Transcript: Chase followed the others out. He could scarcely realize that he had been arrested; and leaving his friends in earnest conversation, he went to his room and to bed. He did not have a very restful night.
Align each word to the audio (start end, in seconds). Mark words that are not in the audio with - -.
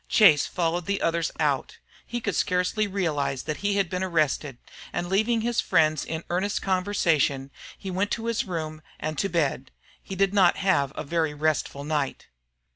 Chase 0.09 0.47
followed 0.47 0.87
the 0.87 0.99
others 0.99 1.29
out. 1.39 1.77
He 2.07 2.21
could 2.21 2.35
scarcely 2.35 2.87
realize 2.87 3.43
that 3.43 3.57
he 3.57 3.75
had 3.75 3.87
been 3.87 4.01
arrested; 4.01 4.57
and 4.91 5.07
leaving 5.07 5.41
his 5.41 5.61
friends 5.61 6.03
in 6.03 6.23
earnest 6.31 6.59
conversation, 6.59 7.51
he 7.77 7.91
went 7.91 8.09
to 8.13 8.25
his 8.25 8.45
room 8.45 8.81
and 8.99 9.15
to 9.19 9.29
bed. 9.29 9.69
He 10.01 10.15
did 10.15 10.33
not 10.33 10.57
have 10.57 10.91
a 10.95 11.03
very 11.03 11.35
restful 11.35 11.83
night. 11.83 12.29